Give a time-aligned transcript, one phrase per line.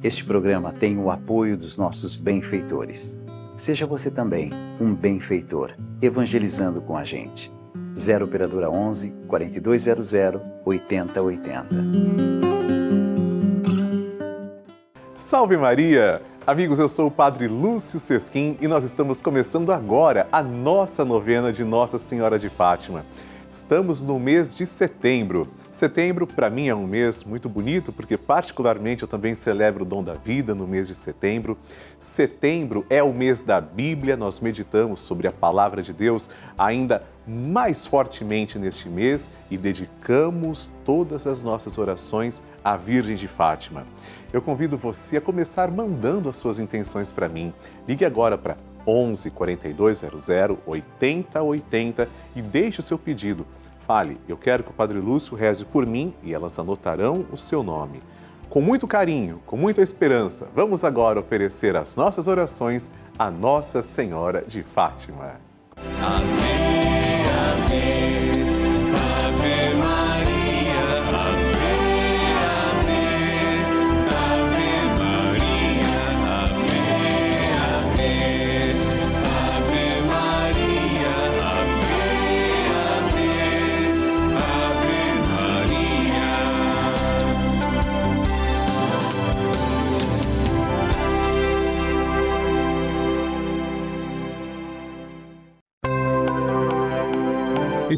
[0.00, 3.18] Este programa tem o apoio dos nossos benfeitores.
[3.56, 7.50] Seja você também um benfeitor, evangelizando com a gente.
[7.98, 10.12] 0 Operadora 11 4200
[10.64, 11.68] 8080.
[15.16, 16.22] Salve Maria!
[16.46, 21.52] Amigos, eu sou o Padre Lúcio Sesquim e nós estamos começando agora a nossa novena
[21.52, 23.04] de Nossa Senhora de Fátima.
[23.50, 25.48] Estamos no mês de setembro.
[25.72, 30.04] Setembro, para mim, é um mês muito bonito, porque, particularmente, eu também celebro o dom
[30.04, 31.56] da vida no mês de setembro.
[31.98, 37.86] Setembro é o mês da Bíblia, nós meditamos sobre a palavra de Deus ainda mais
[37.86, 43.86] fortemente neste mês e dedicamos todas as nossas orações à Virgem de Fátima.
[44.30, 47.52] Eu convido você a começar mandando as suas intenções para mim.
[47.86, 48.56] Ligue agora para
[48.88, 50.28] 11 4200
[50.66, 53.46] 8080 e deixe o seu pedido.
[53.80, 57.62] Fale, eu quero que o Padre Lúcio reze por mim e elas anotarão o seu
[57.62, 58.02] nome.
[58.48, 64.42] Com muito carinho, com muita esperança, vamos agora oferecer as nossas orações à Nossa Senhora
[64.46, 65.34] de Fátima.
[66.00, 68.37] Amém, amém.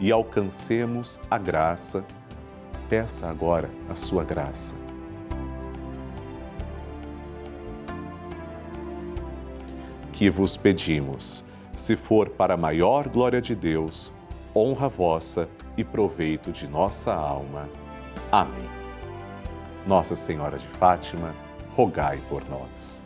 [0.00, 2.04] e alcancemos a graça.
[2.88, 4.74] Peça agora a sua graça.
[10.12, 11.44] Que vos pedimos,
[11.76, 14.12] se for para a maior glória de Deus,
[14.54, 17.68] honra vossa e proveito de nossa alma.
[18.30, 18.68] Amém.
[19.86, 21.34] Nossa Senhora de Fátima,
[21.76, 23.03] rogai por nós.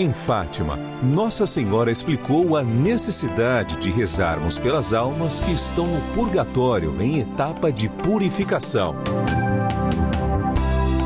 [0.00, 6.96] Em Fátima, Nossa Senhora explicou a necessidade de rezarmos pelas almas que estão no purgatório
[6.98, 8.96] em etapa de purificação.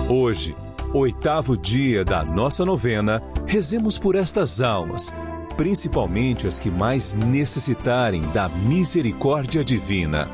[0.08, 0.54] Hoje,
[0.92, 5.12] oitavo dia da nossa novena, rezemos por estas almas,
[5.56, 10.30] principalmente as que mais necessitarem da misericórdia divina.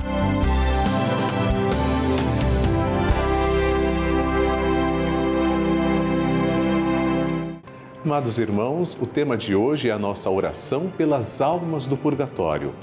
[8.11, 12.75] Amados irmãos, o tema de hoje é a nossa oração pelas almas do purgatório.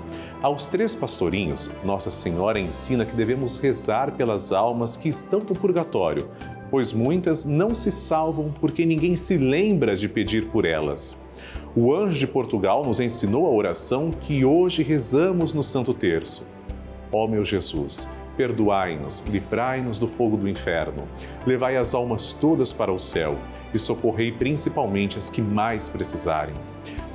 [0.42, 6.30] Aos três pastorinhos, Nossa Senhora ensina que devemos rezar pelas almas que estão no purgatório,
[6.72, 11.22] pois muitas não se salvam porque ninguém se lembra de pedir por elas.
[11.76, 16.48] O anjo de Portugal nos ensinou a oração que hoje rezamos no Santo Terço.
[17.12, 18.08] Ó meu Jesus,
[18.38, 21.04] perdoai-nos, livrai-nos do fogo do inferno,
[21.46, 23.36] levai as almas todas para o céu
[23.78, 26.54] e socorrei principalmente as que mais precisarem.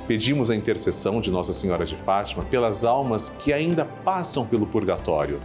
[0.07, 5.39] Pedimos a intercessão de Nossa Senhora de Fátima pelas almas que ainda passam pelo purgatório.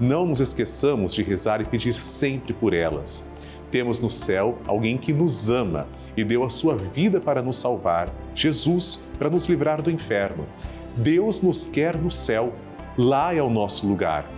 [0.00, 3.30] Não nos esqueçamos de rezar e pedir sempre por elas
[3.72, 8.10] temos no céu alguém que nos ama e deu a sua vida para nos salvar,
[8.34, 10.46] Jesus, para nos livrar do inferno.
[10.94, 12.52] Deus nos quer no céu,
[12.98, 14.30] lá é o nosso lugar.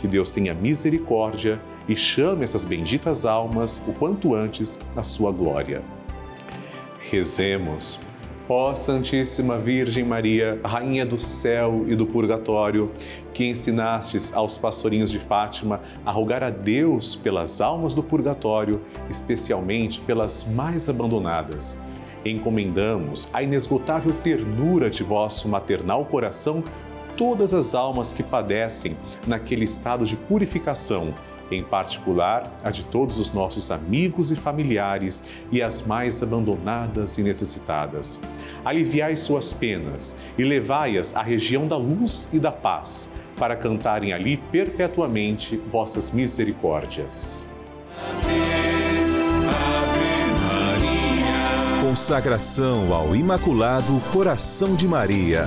[0.00, 5.82] Que Deus tenha misericórdia e chame essas benditas almas o quanto antes à sua glória.
[7.10, 7.98] Rezemos.
[8.50, 12.90] Ó Santíssima Virgem Maria, Rainha do céu e do purgatório,
[13.34, 18.80] que ensinastes aos pastorinhos de Fátima a rogar a Deus pelas almas do purgatório,
[19.10, 21.78] especialmente pelas mais abandonadas.
[22.24, 26.64] Encomendamos à inesgotável ternura de vosso maternal coração
[27.18, 28.96] todas as almas que padecem
[29.26, 31.12] naquele estado de purificação
[31.50, 37.22] em particular a de todos os nossos amigos e familiares e as mais abandonadas e
[37.22, 38.20] necessitadas.
[38.64, 44.36] Aliviai suas penas e levai-as à região da luz e da paz, para cantarem ali
[44.36, 47.48] perpetuamente vossas misericórdias.
[51.80, 55.46] Consagração ao Imaculado Coração de Maria.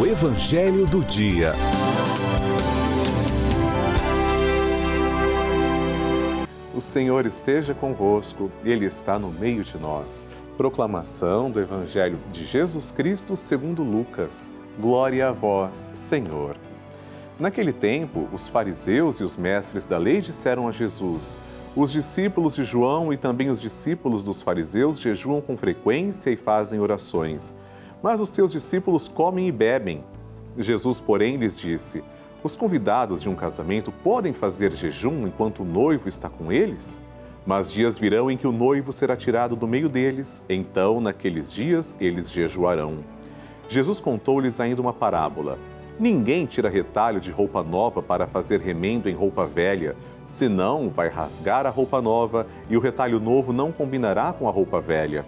[0.00, 1.54] O Evangelho do Dia.
[6.72, 10.24] O Senhor esteja convosco, Ele está no meio de nós.
[10.56, 14.52] Proclamação do Evangelho de Jesus Cristo segundo Lucas.
[14.78, 16.56] Glória a vós, Senhor.
[17.36, 21.36] Naquele tempo, os fariseus e os mestres da lei disseram a Jesus:
[21.74, 26.78] Os discípulos de João e também os discípulos dos fariseus jejuam com frequência e fazem
[26.78, 27.52] orações
[28.02, 30.04] mas os seus discípulos comem e bebem.
[30.56, 32.02] Jesus, porém, lhes disse:
[32.42, 37.00] Os convidados de um casamento podem fazer jejum enquanto o noivo está com eles?
[37.46, 41.96] Mas dias virão em que o noivo será tirado do meio deles, então, naqueles dias,
[41.98, 42.98] eles jejuarão.
[43.68, 45.58] Jesus contou-lhes ainda uma parábola.
[45.98, 51.66] Ninguém tira retalho de roupa nova para fazer remendo em roupa velha, senão vai rasgar
[51.66, 55.24] a roupa nova e o retalho novo não combinará com a roupa velha.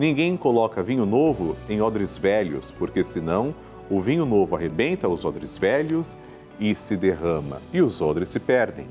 [0.00, 3.54] Ninguém coloca vinho novo em odres velhos, porque senão
[3.90, 6.16] o vinho novo arrebenta os odres velhos
[6.58, 8.86] e se derrama, e os odres se perdem.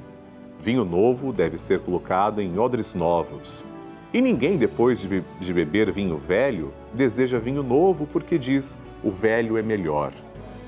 [0.62, 3.66] Vinho novo deve ser colocado em odres novos.
[4.14, 9.58] E ninguém, depois de, de beber vinho velho, deseja vinho novo, porque diz: o velho
[9.58, 10.14] é melhor.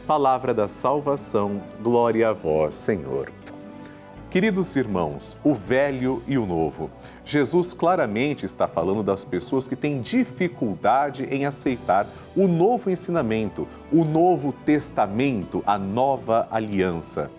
[0.07, 3.31] Palavra da salvação, glória a vós, Senhor.
[4.31, 6.89] Queridos irmãos, o velho e o novo.
[7.25, 14.05] Jesus claramente está falando das pessoas que têm dificuldade em aceitar o novo ensinamento, o
[14.05, 17.29] novo testamento, a nova aliança.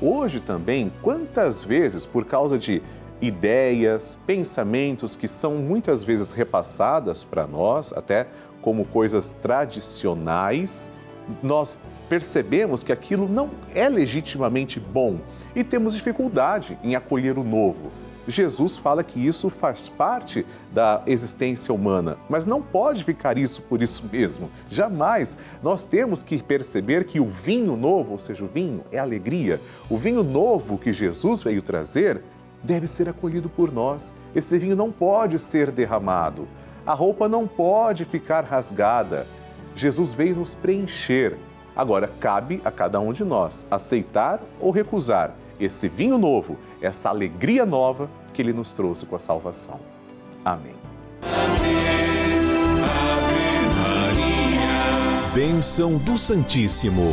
[0.00, 2.80] Hoje também, quantas vezes, por causa de
[3.20, 8.26] ideias, pensamentos que são muitas vezes repassadas para nós, até
[8.62, 10.90] como coisas tradicionais,
[11.42, 11.76] nós
[12.08, 15.18] percebemos que aquilo não é legitimamente bom
[15.54, 17.90] e temos dificuldade em acolher o novo.
[18.28, 23.80] Jesus fala que isso faz parte da existência humana, mas não pode ficar isso por
[23.80, 24.50] isso mesmo.
[24.70, 25.38] Jamais.
[25.62, 29.58] Nós temos que perceber que o vinho novo, ou seja, o vinho é alegria.
[29.88, 32.20] O vinho novo que Jesus veio trazer
[32.62, 34.12] deve ser acolhido por nós.
[34.34, 36.46] Esse vinho não pode ser derramado.
[36.84, 39.26] A roupa não pode ficar rasgada.
[39.74, 41.36] Jesus veio nos preencher.
[41.78, 47.64] Agora, cabe a cada um de nós aceitar ou recusar esse vinho novo, essa alegria
[47.64, 49.78] nova que ele nos trouxe com a salvação.
[50.44, 50.74] Amém.
[51.22, 51.68] Ave,
[53.22, 55.32] Ave Maria.
[55.32, 57.12] Bênção do Santíssimo.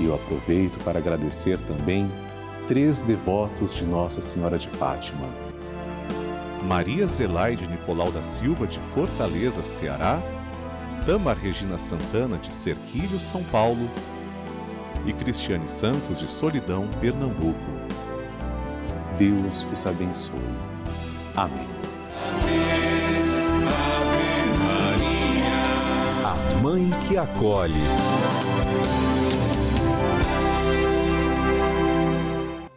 [0.00, 2.10] E eu aproveito para agradecer também
[2.66, 5.26] três devotos de Nossa Senhora de Fátima.
[6.64, 10.20] Maria Zelaide Nicolau da Silva, de Fortaleza, Ceará
[11.04, 13.88] Tamar Regina Santana, de Serquilho, São Paulo,
[15.04, 17.58] e Cristiane Santos, de Solidão, Pernambuco.
[19.18, 20.38] Deus os abençoe.
[21.34, 21.66] Amém.
[26.24, 27.74] A Mãe que acolhe.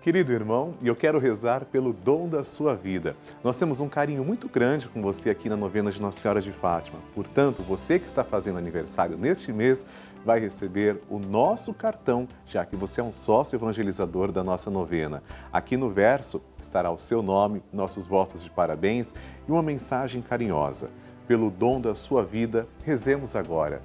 [0.06, 3.18] Querido irmão, e eu quero rezar pelo dom da sua vida.
[3.44, 6.52] Nós temos um carinho muito grande com você aqui na novena de Nossa Senhora de
[6.52, 7.00] Fátima.
[7.16, 9.84] Portanto, você que está fazendo aniversário neste mês
[10.24, 15.24] vai receber o nosso cartão, já que você é um sócio evangelizador da nossa novena.
[15.52, 19.16] Aqui no verso estará o seu nome, nossos votos de parabéns
[19.50, 20.92] e uma mensagem carinhosa.
[21.28, 23.82] Pelo dom da sua vida, rezemos agora.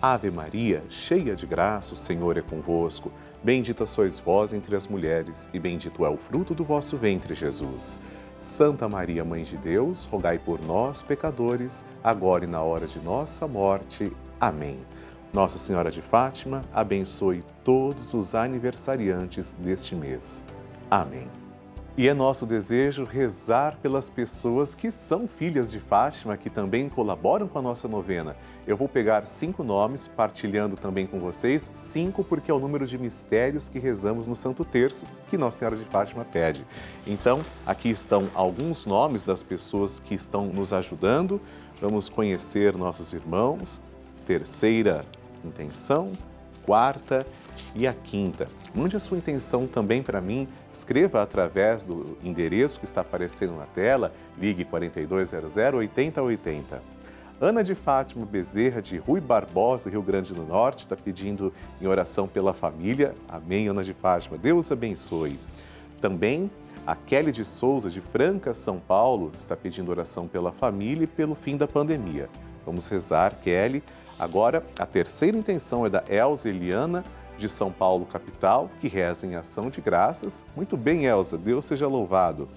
[0.00, 3.10] Ave Maria, cheia de graça, o Senhor é convosco.
[3.42, 8.00] Bendita sois vós entre as mulheres, e bendito é o fruto do vosso ventre, Jesus.
[8.38, 13.46] Santa Maria, Mãe de Deus, rogai por nós, pecadores, agora e na hora de nossa
[13.46, 14.12] morte.
[14.40, 14.78] Amém.
[15.32, 20.44] Nossa Senhora de Fátima, abençoe todos os aniversariantes deste mês.
[20.90, 21.45] Amém.
[21.98, 27.48] E é nosso desejo rezar pelas pessoas que são filhas de Fátima, que também colaboram
[27.48, 28.36] com a nossa novena.
[28.66, 32.98] Eu vou pegar cinco nomes, partilhando também com vocês, cinco porque é o número de
[32.98, 36.66] mistérios que rezamos no Santo Terço, que Nossa Senhora de Fátima pede.
[37.06, 41.40] Então, aqui estão alguns nomes das pessoas que estão nos ajudando.
[41.80, 43.80] Vamos conhecer nossos irmãos.
[44.26, 45.00] Terceira
[45.42, 46.12] intenção,
[46.66, 47.24] quarta
[47.74, 48.46] e a quinta.
[48.74, 53.66] Mande a sua intenção também para mim, escreva através do endereço que está aparecendo na
[53.66, 56.82] tela, ligue 4200 8080.
[57.38, 62.26] Ana de Fátima Bezerra, de Rui Barbosa, Rio Grande do Norte, está pedindo em oração
[62.26, 63.14] pela família.
[63.28, 64.38] Amém, Ana de Fátima.
[64.38, 65.38] Deus abençoe.
[66.00, 66.50] Também
[66.86, 71.34] a Kelly de Souza, de Franca, São Paulo, está pedindo oração pela família e pelo
[71.34, 72.28] fim da pandemia.
[72.64, 73.82] Vamos rezar, Kelly.
[74.18, 77.04] Agora, a terceira intenção é da Elza Eliana,
[77.36, 80.44] de São Paulo, capital, que reza em ação de graças.
[80.56, 82.48] Muito bem, Elza, Deus seja louvado.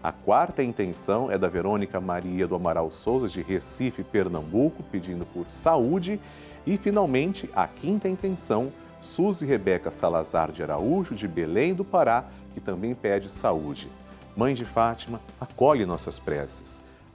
[0.00, 5.50] A quarta intenção é da Verônica Maria do Amaral Souza, de Recife, Pernambuco, pedindo por
[5.50, 6.20] saúde.
[6.64, 12.60] E, finalmente, a quinta intenção, Suzy Rebeca Salazar de Araújo, de Belém do Pará, que
[12.60, 13.90] também pede saúde.
[14.36, 16.80] Mãe de Fátima, acolhe nossas preces.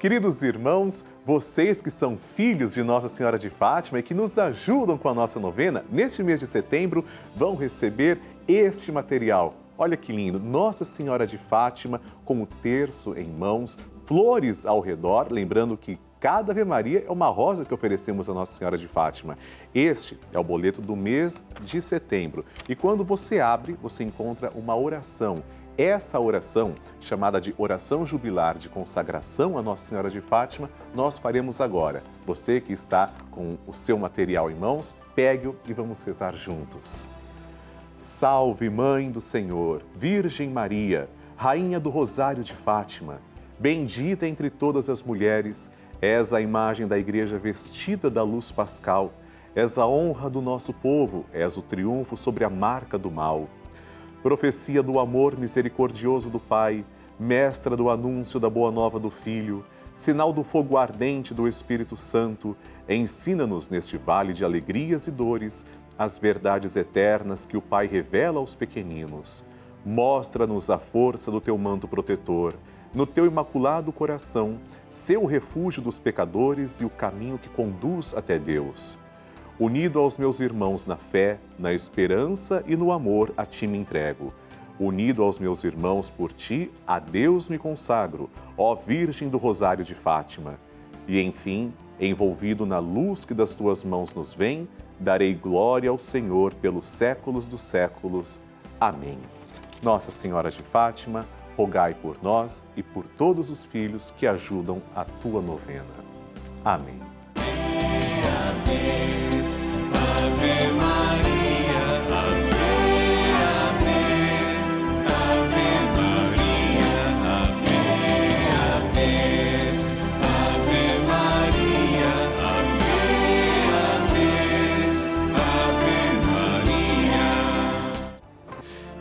[0.00, 4.96] Queridos irmãos, vocês que são filhos de Nossa Senhora de Fátima e que nos ajudam
[4.96, 7.04] com a nossa novena, neste mês de setembro
[7.36, 9.52] vão receber este material.
[9.76, 10.40] Olha que lindo!
[10.40, 16.52] Nossa Senhora de Fátima com o terço em mãos, flores ao redor, lembrando que cada
[16.52, 19.36] Ave Maria é uma rosa que oferecemos a Nossa Senhora de Fátima.
[19.74, 22.42] Este é o boleto do mês de setembro.
[22.66, 25.42] E quando você abre, você encontra uma oração
[25.76, 31.60] essa oração, chamada de oração jubilar de consagração a Nossa Senhora de Fátima, nós faremos
[31.60, 32.02] agora.
[32.26, 37.08] Você que está com o seu material em mãos, pegue-o e vamos rezar juntos.
[37.96, 43.20] Salve, Mãe do Senhor, Virgem Maria, Rainha do Rosário de Fátima,
[43.58, 49.12] bendita entre todas as mulheres, és a imagem da Igreja vestida da luz pascal,
[49.54, 53.48] és a honra do nosso povo, és o triunfo sobre a marca do mal
[54.22, 56.84] profecia do amor misericordioso do Pai,
[57.18, 62.56] mestra do anúncio da boa nova do Filho, sinal do fogo ardente do Espírito Santo,
[62.88, 65.64] ensina-nos neste vale de alegrias e dores
[65.98, 69.44] as verdades eternas que o Pai revela aos pequeninos.
[69.84, 72.54] Mostra-nos a força do teu manto protetor,
[72.92, 78.98] no teu imaculado coração, seu refúgio dos pecadores e o caminho que conduz até Deus.
[79.60, 84.32] Unido aos meus irmãos na fé, na esperança e no amor, a ti me entrego.
[84.78, 89.94] Unido aos meus irmãos por ti, a Deus me consagro, ó Virgem do Rosário de
[89.94, 90.58] Fátima.
[91.06, 94.66] E enfim, envolvido na luz que das tuas mãos nos vem,
[94.98, 98.40] darei glória ao Senhor pelos séculos dos séculos.
[98.80, 99.18] Amém.
[99.82, 105.04] Nossa Senhora de Fátima, rogai por nós e por todos os filhos que ajudam a
[105.04, 105.84] tua novena.
[106.64, 106.98] Amém.
[110.42, 110.99] Ave Maria,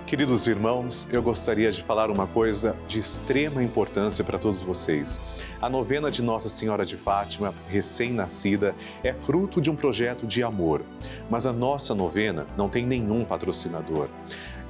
[0.10, 5.22] Queridos irmãos, eu gostaria de falar uma coisa de extrema importância para todos vocês.
[5.62, 10.82] A novena de Nossa Senhora de Fátima, recém-nascida, é fruto de um projeto de amor.
[11.30, 14.08] Mas a nossa novena não tem nenhum patrocinador.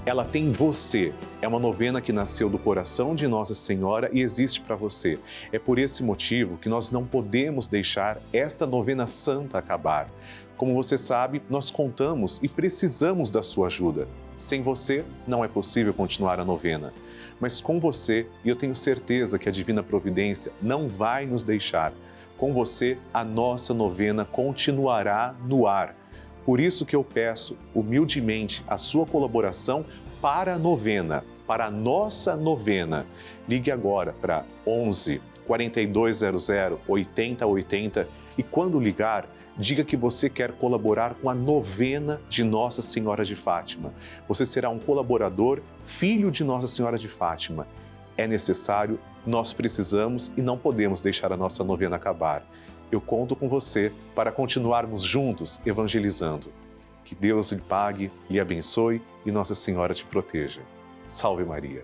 [0.06, 1.13] Ela tem você.
[1.41, 5.17] É uma novena que nasceu do coração de Nossa Senhora e existe para você.
[5.54, 10.08] É por esse motivo que nós não podemos deixar esta novena santa acabar.
[10.60, 14.08] Como você sabe, nós contamos e precisamos da sua ajuda.
[14.38, 16.93] Sem você, não é possível continuar a novena
[17.39, 21.93] mas com você, e eu tenho certeza que a Divina Providência não vai nos deixar.
[22.38, 25.95] Com você, a nossa novena continuará no ar.
[26.45, 29.86] Por isso que eu peço humildemente a sua colaboração
[30.22, 33.06] para a novena, para a nossa novena.
[33.48, 36.50] Ligue agora para 11 4200
[36.88, 39.28] 8080 e quando ligar,
[39.60, 43.93] diga que você quer colaborar com a novena de Nossa Senhora de Fátima.
[44.28, 47.67] Você será um colaborador, filho de Nossa Senhora de Fátima.
[48.15, 52.43] É necessário, nós precisamos e não podemos deixar a nossa novena acabar.
[52.89, 56.48] Eu conto com você para continuarmos juntos evangelizando.
[57.04, 60.62] Que Deus lhe pague, lhe abençoe e Nossa Senhora te proteja.
[61.06, 61.84] Salve Maria.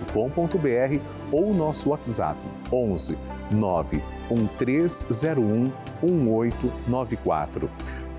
[0.05, 0.99] pelavida.redevida.com.br
[1.31, 2.39] ou nosso WhatsApp
[2.71, 3.17] 11
[3.51, 7.69] 91301 1894.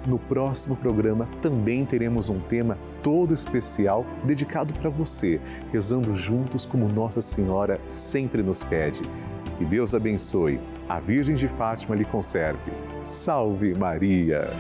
[0.07, 5.41] No próximo programa também teremos um tema todo especial dedicado para você,
[5.73, 9.03] rezando juntos como Nossa Senhora sempre nos pede.
[9.59, 12.73] Que Deus abençoe, a Virgem de Fátima lhe conserve.
[13.01, 14.51] Salve Maria!